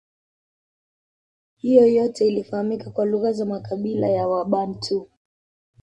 [1.55, 5.09] Hiyo yote ilifahamika kwa lugha za makabila ya wabantu